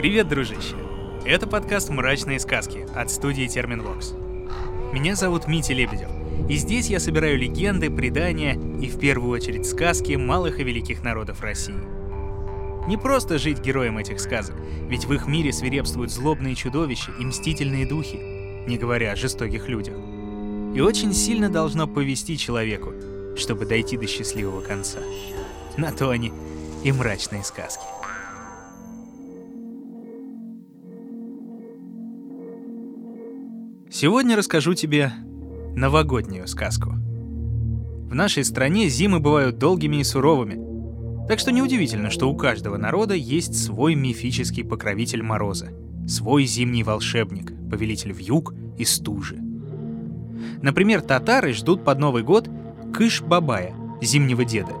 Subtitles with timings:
[0.00, 0.76] Привет, дружище!
[1.26, 4.14] Это подкаст «Мрачные сказки» от студии Терминвокс.
[4.94, 6.08] Меня зовут Митя Лебедев,
[6.48, 11.42] и здесь я собираю легенды, предания и в первую очередь сказки малых и великих народов
[11.42, 11.74] России.
[12.88, 14.56] Не просто жить героем этих сказок,
[14.88, 18.16] ведь в их мире свирепствуют злобные чудовища и мстительные духи,
[18.66, 19.98] не говоря о жестоких людях.
[20.74, 22.94] И очень сильно должно повести человеку,
[23.36, 25.00] чтобы дойти до счастливого конца.
[25.76, 26.32] На то они
[26.84, 27.84] и мрачные сказки.
[33.92, 35.12] Сегодня расскажу тебе
[35.74, 36.90] новогоднюю сказку.
[36.90, 43.14] В нашей стране зимы бывают долгими и суровыми, так что неудивительно, что у каждого народа
[43.14, 45.70] есть свой мифический покровитель мороза,
[46.06, 49.38] свой зимний волшебник, повелитель вьюг и стужи.
[50.62, 52.48] Например, татары ждут под Новый год
[52.94, 54.72] Кыш-Бабая, зимнего деда.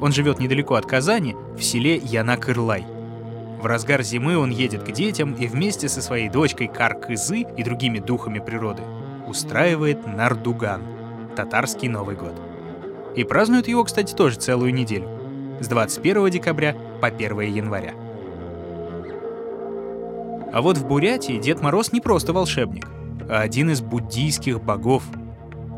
[0.00, 2.84] Он живет недалеко от Казани, в селе Янак-Ирлай–
[3.60, 7.98] в разгар зимы он едет к детям и вместе со своей дочкой Каркызы и другими
[7.98, 8.82] духами природы
[9.26, 10.82] устраивает Нардуган—
[11.36, 12.34] татарский Новый год.
[13.16, 15.08] И празднуют его, кстати, тоже целую неделю.
[15.60, 17.94] С 21 декабря по 1 января.
[20.52, 22.88] А вот в Бурятии Дед Мороз не просто волшебник,
[23.28, 25.02] а один из буддийских богов.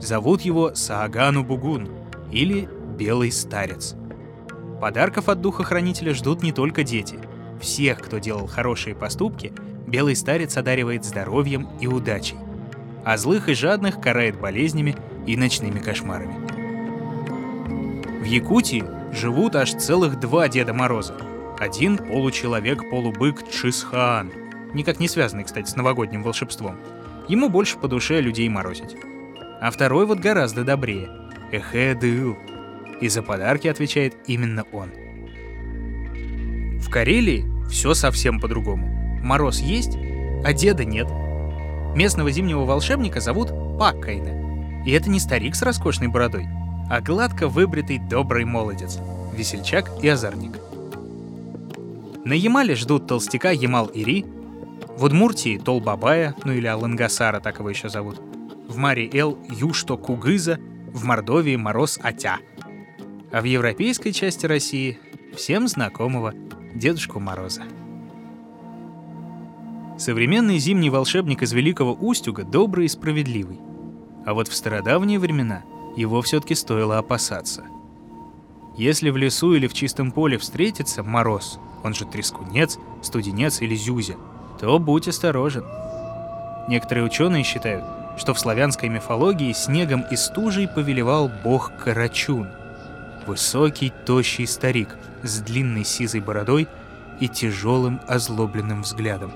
[0.00, 1.88] Зовут его Саагану Бугун
[2.30, 3.94] или Белый Старец.
[4.80, 7.18] Подарков от духа-хранителя ждут не только дети—
[7.60, 9.52] всех, кто делал хорошие поступки,
[9.86, 12.36] белый старец одаривает здоровьем и удачей,
[13.04, 16.34] а злых и жадных карает болезнями и ночными кошмарами.
[18.20, 21.14] В Якутии живут аж целых два Деда Мороза.
[21.58, 24.30] Один— получеловек-полубык Чисхаан,
[24.74, 26.76] никак не связанный, кстати, с новогодним волшебством.
[27.26, 28.96] Ему больше по душе людей морозить.
[29.60, 31.08] А второй вот гораздо добрее—
[31.52, 32.36] Эхедыл.
[33.00, 34.90] И за подарки отвечает именно он—
[36.78, 38.86] в Карелии все совсем по-другому.
[39.22, 39.97] Мороз есть,
[40.44, 41.08] а деда нет.
[41.94, 43.48] Местного зимнего волшебника зовут
[43.78, 44.84] Паккайна.
[44.86, 46.47] И это не старик с роскошной бородой,
[46.88, 48.98] а гладко выбритый добрый молодец,
[49.36, 50.58] весельчак и озорник.
[52.25, 54.24] На Ямале ждут толстяка Ямал-Ири,
[54.97, 58.20] в Удмуртии Толбабая, ну или Алангасара, так его еще зовут,
[58.69, 60.58] в Мари-Эл Юшто Кугыза,
[60.92, 62.38] в Мордовии Мороз Атя.
[63.30, 64.98] А в европейской части России
[65.36, 66.34] всем знакомого
[66.78, 67.62] Дедушку Мороза.
[69.99, 73.59] Современный зимний волшебник из Великого Устюга добрый и справедливый.
[74.25, 75.65] А вот в стародавние времена
[75.97, 77.65] его все-таки стоило опасаться.
[78.77, 84.15] Если в лесу или в чистом поле встретится мороз, он же трескунец, студенец или зюзя,
[84.60, 85.65] то будь осторожен.
[86.69, 87.84] Некоторые ученые считают,
[88.16, 92.47] что в славянской мифологии снегом и стужей повелевал бог Карачун,
[93.27, 96.68] высокий, тощий старик– с длинной сизой бородой
[97.20, 99.32] и тяжелым озлобленным взглядом.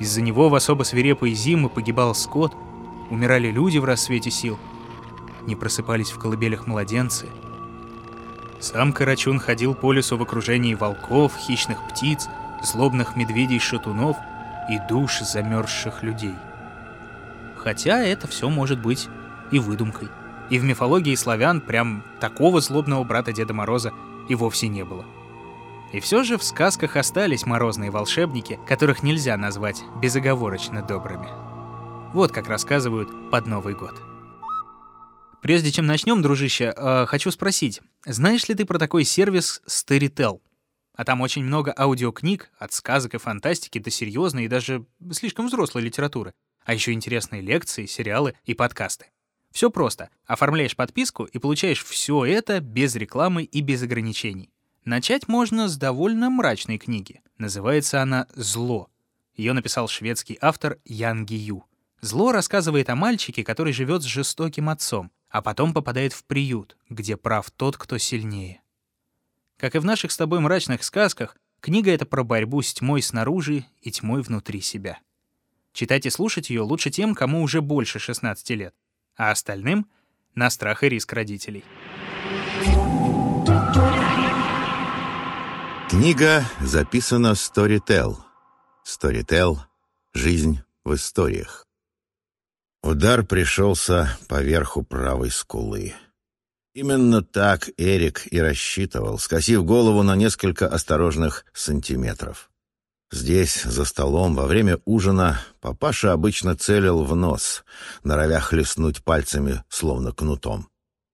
[0.00, 2.54] Из-за него в особо свирепые зимы погибал скот,
[3.10, 4.58] умирали люди в рассвете сил,
[5.46, 7.28] не просыпались в колыбелях младенцы.
[8.60, 12.28] Сам Карачун ходил по лесу в окружении волков, хищных птиц,
[12.62, 14.16] злобных медведей-шатунов
[14.70, 16.34] и душ замерзших людей.
[17.56, 19.08] Хотя это все может быть
[19.50, 20.08] и выдумкой.
[20.50, 23.92] И в мифологии славян прям такого злобного брата Деда Мороза
[24.28, 25.04] и вовсе не было.
[25.92, 31.28] И все же в сказках остались морозные волшебники, которых нельзя назвать безоговорочно добрыми.
[32.12, 34.00] Вот как рассказывают под Новый год.
[35.40, 40.40] Прежде чем начнем, дружище, э, хочу спросить, знаешь ли ты про такой сервис Storytel?
[40.96, 45.82] А там очень много аудиокниг, от сказок и фантастики до серьезной и даже слишком взрослой
[45.82, 46.32] литературы.
[46.64, 49.06] А еще интересные лекции, сериалы и подкасты.
[49.54, 50.10] Все просто.
[50.26, 54.50] Оформляешь подписку и получаешь все это без рекламы и без ограничений.
[54.84, 57.22] Начать можно с довольно мрачной книги.
[57.38, 58.90] Называется она «Зло».
[59.36, 61.64] Ее написал шведский автор Ян Гию.
[62.00, 67.16] «Зло» рассказывает о мальчике, который живет с жестоким отцом, а потом попадает в приют, где
[67.16, 68.60] прав тот, кто сильнее.
[69.56, 73.66] Как и в наших с тобой мрачных сказках, книга— это про борьбу с тьмой снаружи
[73.82, 74.98] и тьмой внутри себя.
[75.72, 78.74] Читать и слушать ее лучше тем, кому уже больше 16 лет
[79.16, 79.86] а остальным—
[80.34, 81.64] на страх и риск родителей.
[85.88, 88.16] Книга записана Storytel.
[88.84, 89.58] Storytel—
[90.12, 91.66] жизнь в историях.
[92.82, 95.94] Удар пришелся поверху правой скулы.
[96.74, 102.50] Именно так Эрик и рассчитывал, скосив голову на несколько осторожных сантиметров.
[103.14, 107.64] Здесь, за столом, во время ужина, папаша обычно целил в нос,
[108.02, 110.66] норовя хлестнуть пальцами, словно кнутом.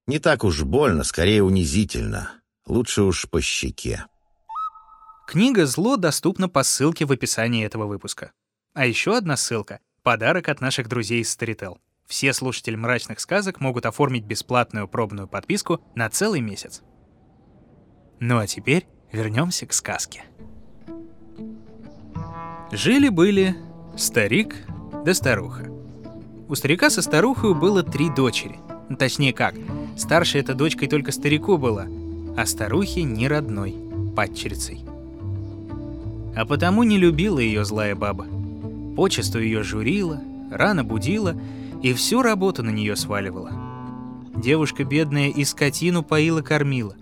[0.06, 2.30] Не так уж больно, скорее унизительно.
[2.66, 4.06] Лучше уж по щеке.
[5.28, 8.32] Книга «Зло» доступна по ссылке в описании этого выпуска.
[8.72, 11.76] А еще одна ссылка— подарок от наших друзей из Storytel.
[12.06, 16.80] Все слушатели мрачных сказок могут оформить бесплатную пробную подписку на целый месяц.
[18.20, 20.24] Ну а теперь вернемся к сказке.
[22.72, 23.56] Жили-были
[23.96, 24.54] старик
[25.04, 25.68] да старуха.
[26.48, 28.58] У старика со старухой было три дочери.
[28.88, 29.56] Ну, точнее как,
[29.96, 31.86] старшая эта дочкой только старику была,
[32.36, 33.74] а старухе не родной,
[34.14, 34.84] падчерицей.
[36.36, 38.26] А потому не любила ее злая баба.
[38.96, 40.20] Почесту ее журила,
[40.52, 41.34] рано будила
[41.82, 43.50] и всю работу на нее сваливала.
[44.36, 46.94] Девушка бедная и скотину поила-кормила,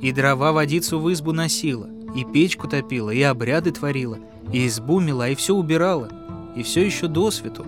[0.00, 4.18] и дрова водицу в избу носила, и печку топила, и обряды творила,
[4.52, 6.08] и избу мила, и все убирала,
[6.54, 7.66] и все еще до свету.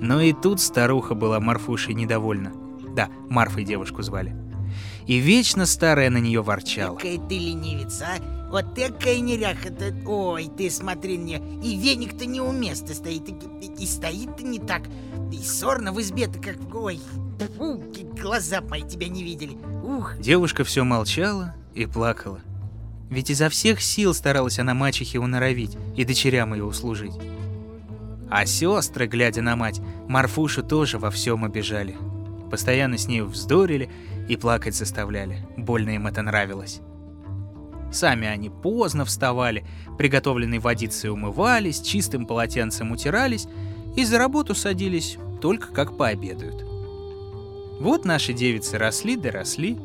[0.00, 2.52] Но и тут старуха была Марфушей недовольна.
[2.94, 4.34] Да, Марфой девушку звали.
[5.06, 6.96] И вечно старая на нее ворчала.
[6.96, 8.40] Какая ты ленивица, а?
[8.50, 9.94] Вот такая неряха-то.
[10.06, 11.40] Ой, ты смотри мне.
[11.62, 13.28] И веник-то не у места стоит.
[13.28, 14.82] И, и, и стоит-то не так.
[15.32, 16.56] И сорно в избе-то как...
[16.74, 17.00] Ой,
[17.56, 17.82] фу,
[18.20, 19.56] глаза мои тебя не видели.
[19.84, 20.18] Ух.
[20.18, 22.40] Девушка все молчала и плакала.
[23.10, 27.12] Ведь изо всех сил старалась она мачехе уноровить и дочерям ее услужить.
[28.30, 31.96] А сестры, глядя на мать, Марфушу тоже во всем обижали.
[32.50, 33.90] Постоянно с ней вздорили
[34.28, 35.44] и плакать заставляли.
[35.56, 36.80] Больно им это нравилось.
[37.92, 39.66] Сами они поздно вставали,
[39.98, 43.48] приготовленной водицей умывались, чистым полотенцем утирались
[43.96, 46.64] и за работу садились только как пообедают.
[47.80, 49.76] Вот наши девицы росли да росли,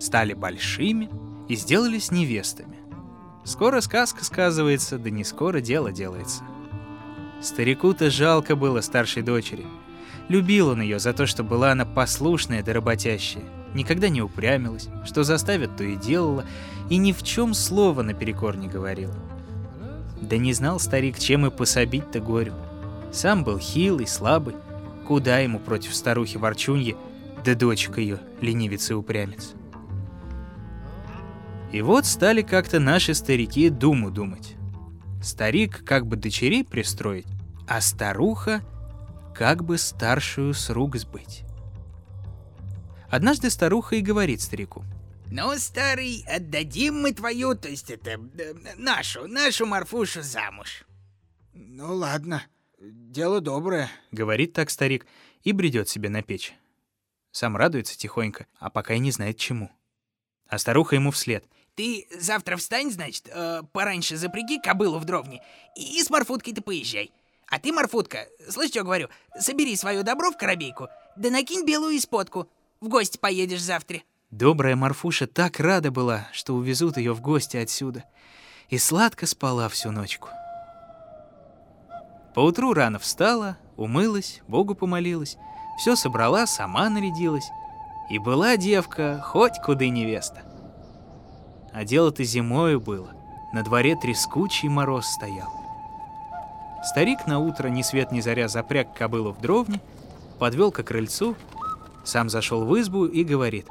[0.00, 1.08] стали большими
[1.48, 2.76] и сделались невестами.
[3.44, 6.44] Скоро сказка сказывается, да не скоро дело делается.
[7.40, 9.66] Старику-то жалко было старшей дочери.
[10.28, 15.24] Любил он ее за то, что была она послушная да работящая, никогда не упрямилась, что
[15.24, 16.44] заставит, то и делала,
[16.90, 19.14] и ни в чем слова наперекор не говорила.
[20.20, 22.52] Да не знал старик, чем и пособить-то горю.
[23.12, 24.54] Сам был хилый, слабый,
[25.06, 26.96] куда ему против старухи-ворчуньи,
[27.44, 29.54] да дочка ее, ленивец и упрямец.
[31.72, 34.54] И вот стали как-то наши старики думу думать.
[35.22, 37.26] Старик как бы дочерей пристроить,
[37.66, 38.62] а старуха
[39.34, 41.42] как бы старшую с рук сбыть.
[43.10, 44.84] Однажды старуха и говорит старику.
[45.30, 50.84] Ну, старый, отдадим мы твою, то есть это, э, нашу, нашу Марфушу замуж.
[51.52, 52.42] Ну ладно,
[52.78, 53.90] дело доброе.
[54.10, 55.06] Говорит так старик
[55.42, 56.54] и бредет себе на печь.
[57.30, 59.70] Сам радуется тихонько, а пока и не знает чему.
[60.48, 61.44] А старуха ему вслед.
[61.74, 65.42] Ты завтра встань, значит, э, пораньше запряги кобылу в дровне
[65.76, 67.12] и, и с Марфуткой ты поезжай.
[67.46, 69.08] А ты, Марфутка, слышь, что говорю,
[69.38, 72.48] собери свое добро в коробейку, да накинь белую исподку.
[72.80, 74.02] В гости поедешь завтра.
[74.30, 78.04] Добрая Марфуша так рада была, что увезут ее в гости отсюда,
[78.68, 80.28] и сладко спала всю ночку.
[82.34, 85.36] Поутру рано встала, умылась, Богу помолилась,
[85.78, 87.48] все собрала, сама нарядилась,
[88.10, 90.42] и была девка хоть куды невеста.
[91.72, 93.12] А дело-то зимою было.
[93.52, 95.48] На дворе трескучий мороз стоял.
[96.84, 99.80] Старик на утро ни свет ни заря запряг кобылу в дровне,
[100.38, 101.36] подвел к крыльцу,
[102.04, 103.66] сам зашел в избу и говорит.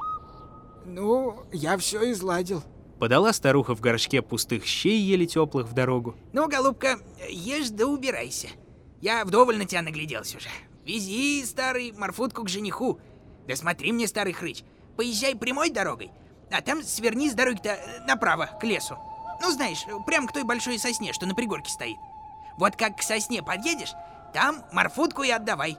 [0.85, 2.63] Ну, я все изладил.
[2.99, 6.15] Подала старуха в горшке пустых щей еле теплых в дорогу.
[6.33, 6.97] Ну, голубка,
[7.29, 8.47] ешь да убирайся.
[9.01, 10.49] Я вдоволь на тебя нагляделся уже.
[10.85, 12.99] Вези, старый, Марфутку к жениху.
[13.47, 14.63] Да смотри мне, старый хрыч,
[14.97, 16.11] поезжай прямой дорогой,
[16.51, 18.97] а там сверни с дороги-то э, направо, к лесу.
[19.41, 21.97] Ну, знаешь, прям к той большой сосне, что на пригорке стоит.
[22.57, 23.93] Вот как к сосне подъедешь,
[24.33, 25.77] там Марфутку и отдавай.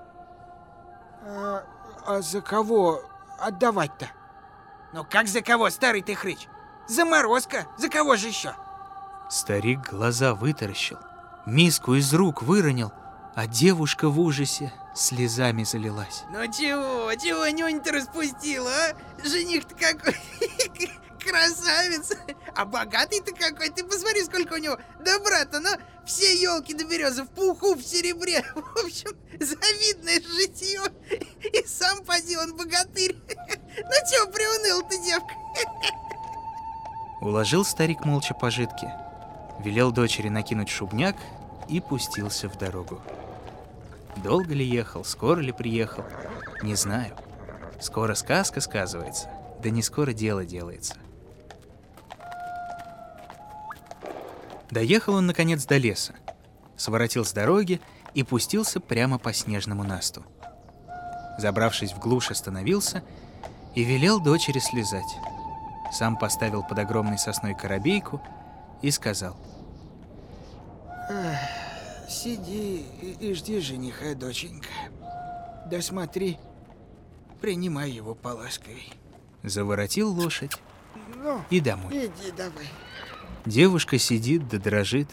[1.22, 1.64] А,
[2.06, 3.02] а за кого
[3.38, 4.08] отдавать-то?
[4.92, 6.48] Ну как за кого, старый ты хрыч?
[6.86, 8.54] За Морозка, за кого же еще?
[9.28, 10.98] Старик глаза вытаращил,
[11.44, 12.92] миску из рук выронил,
[13.38, 16.24] а девушка в ужасе слезами залилась.
[16.32, 18.96] Ну чего, чего нюнь-то распустила, а?
[19.24, 20.16] Жених-то какой
[21.24, 22.14] красавец,
[22.56, 25.70] а богатый-то какой, ты посмотри, сколько у него добра-то, ну,
[26.04, 30.80] все елки до березы в пуху, в серебре, в общем, завидное житье,
[31.44, 33.14] и сам поди он богатырь.
[33.76, 35.32] Ну чего приуныл ты, девка?
[37.20, 38.90] Уложил старик молча пожитки,
[39.60, 41.14] велел дочери накинуть шубняк
[41.68, 43.00] и пустился в дорогу.
[44.22, 46.04] Долго ли ехал, скоро ли приехал,
[46.62, 47.14] не знаю.
[47.80, 49.28] Скоро сказка сказывается,
[49.62, 50.94] да не скоро дело делается.
[54.70, 56.14] Доехал он, наконец, до леса,
[56.76, 57.80] своротил с дороги
[58.14, 60.24] и пустился прямо по снежному насту.
[61.38, 63.02] Забравшись в глушь, остановился
[63.74, 65.16] и велел дочери слезать.
[65.92, 68.20] Сам поставил под огромной сосной коробейку
[68.82, 69.36] и сказал.
[72.08, 74.68] Сиди и, и жди жениха, доченька.
[75.70, 76.38] Да смотри,
[77.40, 78.92] принимай его поласковей.
[79.42, 80.56] Заворотил лошадь
[81.16, 81.92] Ну, и домой.
[82.06, 82.66] иди давай.
[83.44, 85.08] Девушка сидит да дрожит,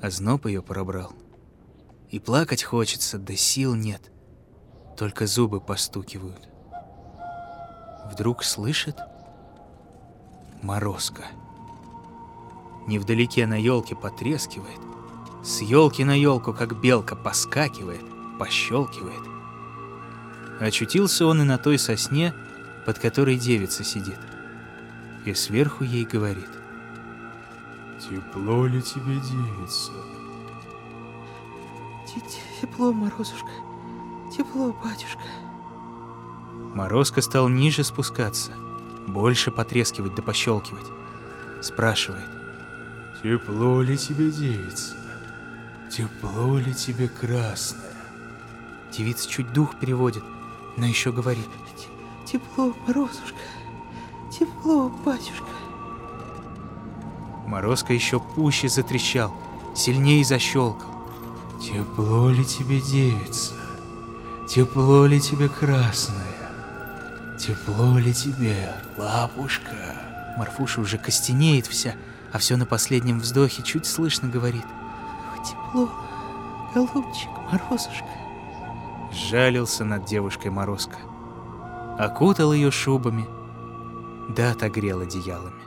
[0.00, 1.12] а зноб ее пробрал.
[2.10, 4.10] И плакать хочется, да сил нет,
[4.96, 6.48] только зубы постукивают.
[8.10, 8.96] Вдруг слышит
[10.62, 11.24] морозко.
[12.86, 14.78] Невдалеке на елке потрескивает,
[15.46, 18.04] с елки на елку, как белка, поскакивает,
[18.36, 19.22] пощелкивает.
[20.58, 22.34] Очутился он и на той сосне,
[22.84, 24.18] под которой девица сидит,
[25.24, 26.48] и сверху ей говорит.
[28.00, 29.92] Тепло ли тебе, девица?
[32.60, 33.50] Тепло, Морозушка.
[34.36, 35.22] Тепло, батюшка.
[36.74, 38.52] Морозко стал ниже спускаться,
[39.06, 40.86] больше потрескивать да пощелкивать.
[41.62, 42.28] Спрашивает.
[43.22, 45.05] Тепло ли тебе, девица?
[45.90, 47.80] Тепло ли тебе, красное?
[48.92, 50.24] Девица чуть дух переводит,
[50.76, 51.48] но еще говорит.
[52.26, 53.38] Тепло, Морозушка.
[54.30, 55.46] Тепло, батюшка.
[57.46, 59.32] Морозко еще пуще затрещал,
[59.74, 60.90] сильнее защелкал.
[61.62, 63.54] Тепло ли тебе, девица?
[64.48, 66.36] Тепло ли тебе, красное?
[67.38, 70.02] Тепло ли тебе, лапушка?
[70.36, 71.94] Марфуша уже костенеет вся,
[72.32, 74.64] а все на последнем вздохе чуть слышно говорит.
[75.66, 75.90] Тепло,
[76.74, 78.06] голубчик, Морозушка.
[79.12, 80.96] Жалился над девушкой Морозко.
[81.98, 83.26] Окутал ее шубами,
[84.34, 85.62] да отогрел одеялами.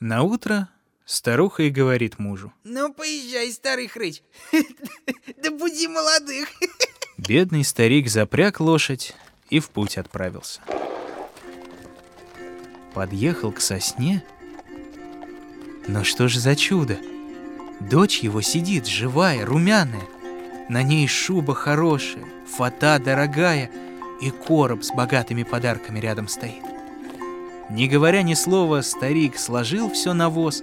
[0.00, 0.68] На утро
[1.04, 2.52] старуха и говорит мужу.
[2.64, 4.22] Ну, поезжай, старый хрыч.
[5.42, 6.48] Да буди молодых.
[7.18, 9.14] Бедный старик запряг лошадь
[9.48, 10.60] и в путь отправился.
[12.94, 14.24] Подъехал к сосне.
[15.86, 16.98] Но что же за чудо?
[17.80, 20.06] Дочь его сидит, живая, румяная.
[20.68, 23.70] На ней шуба хорошая, фата дорогая,
[24.20, 26.62] и короб с богатыми подарками рядом стоит.
[27.68, 30.62] Не говоря ни слова, старик сложил все на воз,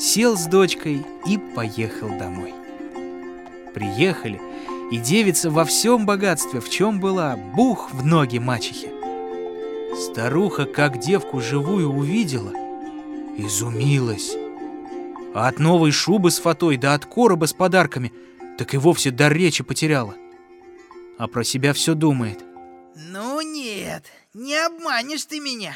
[0.00, 2.54] сел с дочкой и поехал домой.
[3.74, 4.40] Приехали,
[4.90, 8.90] и девица во всем богатстве, в чем была, бух в ноги мачехи.
[9.96, 12.52] Старуха, как девку живую увидела,
[13.36, 14.34] изумилась.
[15.34, 18.12] А от новой шубы с фатой, да от короба с подарками,
[18.56, 20.14] так и вовсе дар речи потеряла.
[21.18, 22.42] А про себя все думает.
[22.94, 24.04] Ну нет,
[24.34, 25.74] не обманешь ты меня.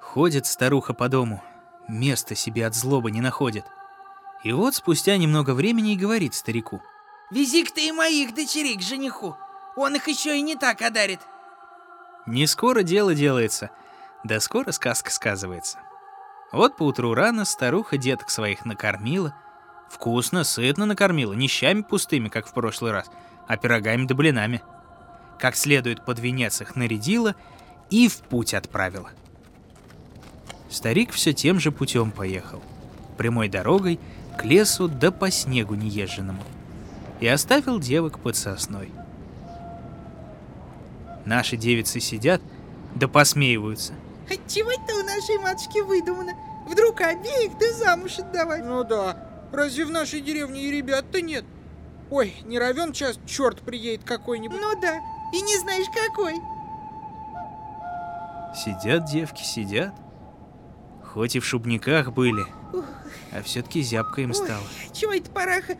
[0.00, 1.42] Ходит старуха по дому,
[1.88, 3.64] места себе от злобы не находит.
[4.44, 6.82] И вот спустя немного времени и говорит старику.
[7.30, 9.36] Вези-ка ты и моих дочерей к жениху.
[9.76, 11.20] Он их еще и не так одарит.
[12.26, 13.70] Не скоро дело делается,
[14.24, 15.78] да скоро сказка сказывается.
[16.52, 19.34] Вот поутру рано старуха деток своих накормила,
[19.90, 23.10] вкусно, сытно накормила, не щами пустыми, как в прошлый раз,
[23.48, 24.62] а пирогами да блинами.
[25.38, 27.34] Как следует под венец их нарядила
[27.90, 29.10] и в путь отправила.
[30.70, 32.62] Старик все тем же путем поехал,
[33.16, 33.98] прямой дорогой
[34.38, 36.42] к лесу да по снегу неезженному,
[37.20, 38.90] и оставил девок под сосной.
[41.24, 42.42] Наши девицы сидят,
[42.94, 43.94] да посмеиваются.
[44.48, 46.32] Чего это у нашей матушки выдумано?
[46.66, 48.64] Вдруг обеих да замуж отдавать?
[48.64, 49.16] Ну да,
[49.52, 51.44] разве в нашей деревне и ребят-то нет?
[52.10, 54.60] Ой, не равен час черт приедет какой-нибудь.
[54.60, 55.00] Ну да,
[55.32, 56.34] и не знаешь какой.
[58.54, 59.94] Сидят девки, сидят.
[61.04, 62.44] Хоть и в шубниках были,
[63.32, 64.60] а все-таки зябко им стало.
[64.60, 65.76] Ой, чего это параха?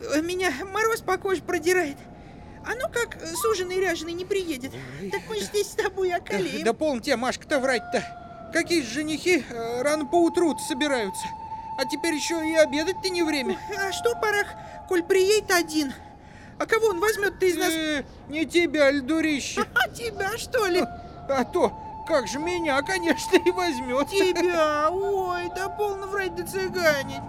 [0.00, 1.96] Э, Меня мороз по коже продирает.
[2.66, 4.72] А ну как э, суженый ряженый не приедет?
[5.12, 6.64] Так мы здесь с тобой околеем.
[6.64, 8.50] Да полн тебе, Машка-то врать-то.
[8.52, 11.24] Какие же женихи э, рано поутру собираются.
[11.78, 13.56] А теперь еще и обедать-то не время.
[13.78, 14.48] А что, парах,
[14.88, 15.92] коль приедет один?
[16.58, 17.72] А кого он возьмет-то из нас?
[17.72, 19.64] Э, не тебя, ль, дурище.
[19.74, 20.80] А тебя, что ли?
[21.28, 21.72] А то,
[22.08, 24.08] как же меня, конечно, и возьмет.
[24.08, 24.90] Тебя?
[24.90, 27.22] Ой, да полно врать да цыганить.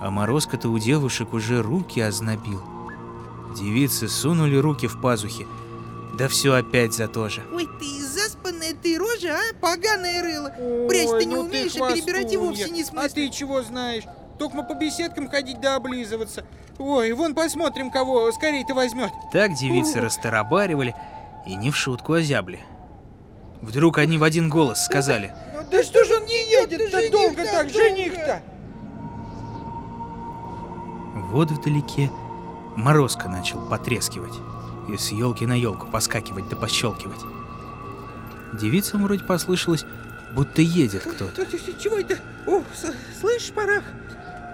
[0.00, 2.62] А Морозко-то у девушек уже руки ознобил.
[3.58, 5.46] Девицы сунули руки в пазухи.
[6.14, 7.42] Да все опять за то же.
[7.52, 9.54] Ой, ты заспанная ты рожа, а?
[9.60, 10.52] Поганое рыло.
[10.58, 13.12] Ой, Прячь ты не ну умеешь, а перебирать и вовсе не А смыслишь.
[13.12, 14.04] ты чего знаешь?
[14.38, 16.44] Только мы по беседкам ходить да облизываться.
[16.78, 19.10] Ой, вон посмотрим, кого скорее ты возьмет.
[19.32, 20.94] Так девицы растарабаривали
[21.46, 22.60] и не в шутку озябли.
[23.60, 25.34] Вдруг они в один голос сказали.
[25.70, 28.42] Да что же он не едет-то жених долго так так, жених-то?
[31.32, 32.10] Вот вдалеке
[32.78, 34.34] Морозко начал потрескивать
[34.88, 37.18] и с елки на елку поскакивать да пощелкивать.
[38.52, 39.84] Девицам вроде послышалось,
[40.32, 41.44] будто едет кто-то.
[41.82, 43.82] Чего это Ух, с- слышь, Парах,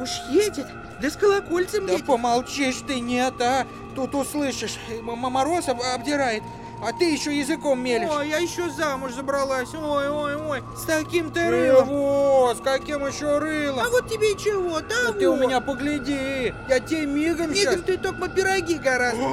[0.00, 0.66] уж едет,
[1.02, 2.06] да с колокольцем Да едет.
[2.06, 3.66] помолчишь ты, нет, а?
[3.94, 6.42] Тут услышишь, М- М- мороз об- обдирает,
[6.86, 8.10] а ты еще языком мелешь.
[8.10, 11.88] Ой, я еще замуж забралась, ой, ой, ой, с таким-то рылом.
[11.88, 13.80] вот, с каким еще рылом?
[13.80, 15.18] А вот тебе и чего, Да того.
[15.18, 17.80] ты у меня погляди, я тебе мигом Мигом сейчас...
[17.82, 19.22] ты только пироги гораздо.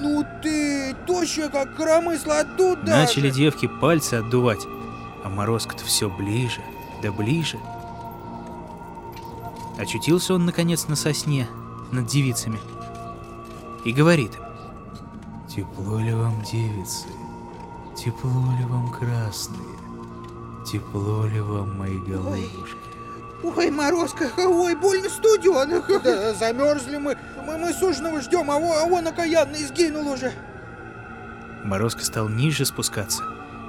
[0.00, 3.38] Ну ты, тощая как коромысла, тут Начали даже.
[3.40, 4.66] девки пальцы отдувать,
[5.24, 6.60] а морозка-то все ближе,
[7.02, 7.58] да ближе.
[9.78, 11.48] Очутился он, наконец, на сосне,
[11.90, 12.60] над девицами,
[13.84, 14.43] и говорит им,
[15.54, 17.06] Тепло ли вам, девицы?
[17.94, 19.78] Тепло ли вам, красные?
[20.66, 22.76] Тепло ли вам, мои голубушки?
[23.44, 25.80] Ой, Морозка, ой, больно студено.
[26.02, 30.32] Да, замерзли мы, мы, мы суженого ждем, а он, а он окаянный сгинул уже.
[31.62, 33.22] Морозко стал ниже спускаться,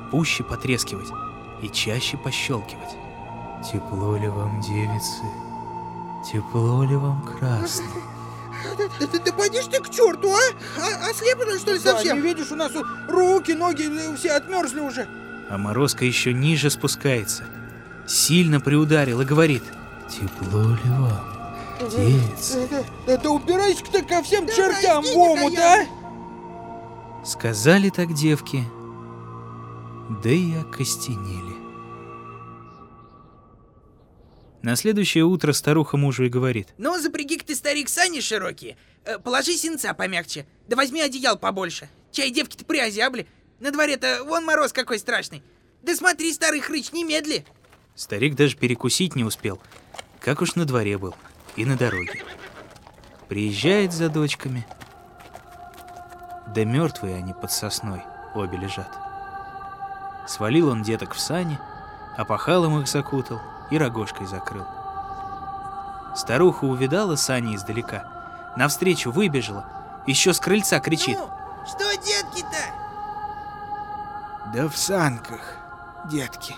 [0.09, 1.09] пуще потрескивать
[1.61, 2.95] и чаще пощелкивать.
[3.71, 5.21] Тепло ли вам, девицы?
[6.31, 8.14] Тепло ли вам, красные?
[8.77, 10.39] Да, да, да поди ж ты к черту, а?
[10.79, 12.17] а ослеплен, что ли, Да, совсем?
[12.17, 12.71] не видишь, у нас
[13.07, 15.07] руки, ноги э, все отмерзли уже.
[15.49, 17.43] А Морозко еще ниже спускается,
[18.07, 19.63] сильно приударил и говорит,
[20.09, 22.67] Тепло ли вам, девицы?
[22.69, 25.85] Да, да, да убирайся ты ко всем Да чертям в омут, а!
[27.25, 28.63] Сказали так девки,
[30.23, 31.54] да и окостенели.
[34.65, 36.69] На следующее утро старуха мужу и говорит.
[36.79, 38.77] Ну, запряги-ка ты, старик, сани широкие.
[39.03, 40.47] Э, положи сенца помягче.
[40.67, 41.87] Да возьми одеял побольше.
[42.11, 43.27] Чай девки-то приозябли.
[43.59, 45.43] На дворе-то вон мороз какой страшный.
[45.83, 47.45] Да смотри, старый хрыч, немедли.
[47.93, 49.61] Старик даже перекусить не успел,
[50.19, 51.13] как уж на дворе был
[51.55, 52.23] и на дороге.
[53.29, 54.65] Приезжает за дочками.
[56.55, 58.01] Да мертвые они под сосной
[58.33, 58.89] обе лежат.
[60.27, 61.59] Свалил он деток в сани,
[62.17, 63.39] опахалом их закутал
[63.71, 64.65] и рогожкой закрыл.
[66.15, 69.65] Старуха увидала сани издалека, навстречу выбежала,
[70.07, 71.17] еще с крыльца кричит.
[71.17, 71.29] Ну,
[71.67, 72.57] что, детки-то?
[74.53, 75.41] Да в санках,
[76.09, 76.55] детки.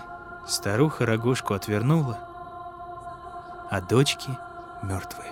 [0.48, 2.20] Старуха рогожку отвернула,
[3.72, 4.30] а дочки
[4.84, 5.32] мертвые.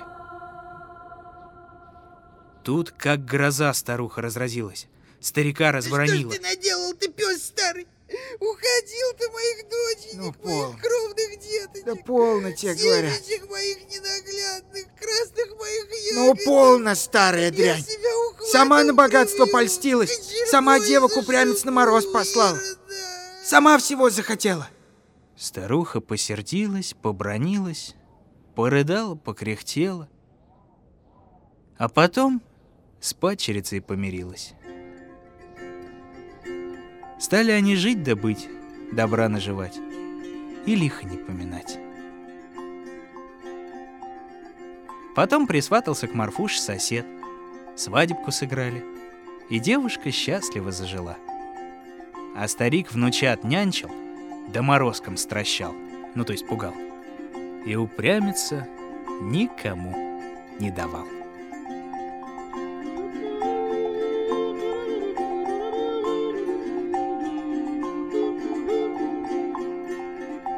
[2.64, 4.88] Тут как гроза старуха разразилась.
[5.22, 6.32] Старика разворонила.
[6.32, 7.88] Что ж ты наделал, ты пес старый?
[8.40, 10.72] Уходил ты моих доченек, Ну, пол.
[10.72, 11.15] моих кровных деточек.
[11.86, 13.14] Да полно тебе говорят.
[13.14, 16.46] Семечек моих ненаглядных, красных моих Ну ягодок.
[16.46, 17.84] полно, старая Я дрянь.
[17.84, 20.34] себя ухватил Сама на богатство польстилась.
[20.48, 22.58] Сама девок упрямец на мороз послала.
[23.44, 24.68] Сама всего захотела.
[25.38, 27.94] Старуха посердилась, побронилась,
[28.56, 30.10] порыдала, покряхтела.
[31.78, 32.42] А потом
[33.00, 34.54] с падчерицей помирилась.
[37.20, 38.48] Стали они жить да быть,
[38.92, 39.76] добра наживать
[40.66, 41.80] и лихо не поминать.
[45.16, 47.06] Потом присватался к Марфуше сосед,
[47.76, 48.84] свадебку сыграли,
[49.50, 51.18] и девушка счастливо зажила.
[52.36, 53.90] А старик внучат нянчил,
[54.50, 55.74] да морозком стращал,
[56.16, 56.74] ну то есть пугал,
[57.66, 58.68] и упрямиться
[59.22, 60.22] никому
[60.60, 61.15] не давал.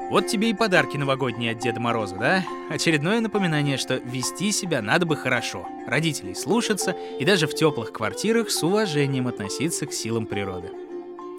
[0.09, 2.45] Вот тебе и подарки новогодние от Деда Мороза, да?
[2.69, 8.49] Очередное напоминание, что вести себя надо бы хорошо, родителей слушаться и даже в теплых квартирах
[8.49, 10.71] с уважением относиться к силам природы.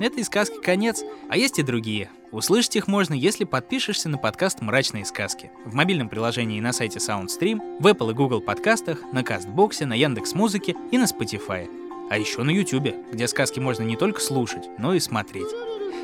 [0.01, 2.11] Это и сказки конец, а есть и другие.
[2.31, 6.99] Услышать их можно, если подпишешься на подкаст «Мрачные сказки» в мобильном приложении и на сайте
[6.99, 11.71] SoundStream, в Apple и Google подкастах, на Кастбоксе, на Яндекс.Музыке и на Spotify.
[12.11, 15.49] А еще на YouTube, где сказки можно не только слушать, но и смотреть.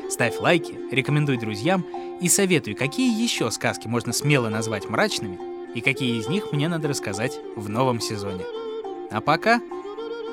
[0.09, 1.85] Ставь лайки, рекомендуй друзьям
[2.21, 5.39] и советуй, какие еще сказки можно смело назвать мрачными
[5.73, 8.43] и какие из них мне надо рассказать в новом сезоне.
[9.11, 9.61] А пока,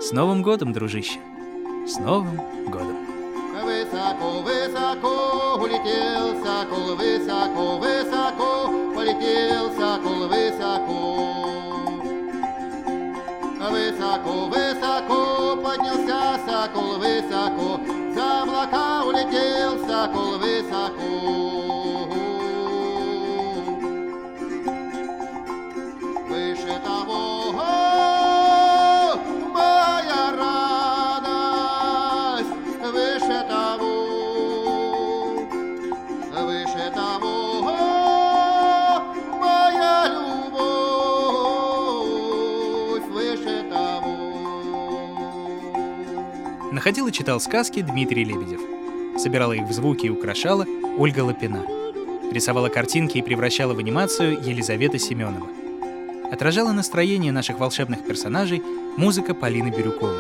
[0.01, 1.19] с Новым годом, дружище!
[1.87, 2.97] С Новым годом!
[3.65, 11.33] Высоко, высоко улетел сокол, высоко, высоко полетел сокол, высоко.
[13.71, 17.81] Высоко, высоко поднялся сокол, высоко,
[18.43, 21.62] за облака улетел сокол, высоко.
[46.73, 48.61] Находил и читал сказки Дмитрий Лебедев.
[49.19, 51.67] Собирала их в звуки и украшала Ольга Лапина.
[52.33, 55.49] Рисовала картинки и превращала в анимацию Елизавета Семенова.
[56.33, 58.63] Отражала настроение наших волшебных персонажей
[58.97, 60.17] музыка Полины Бирюковой.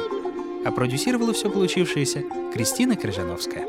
[0.67, 3.67] А продюсировала все получившееся Кристина Крыжановская.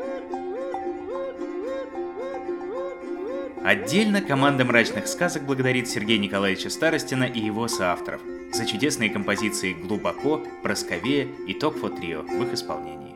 [3.64, 8.20] Отдельно команда «Мрачных сказок» благодарит Сергея Николаевича Старостина и его соавторов
[8.54, 13.13] за чудесные композиции «Глубоко», «Просковея» и «Токфо Трио» в их исполнении.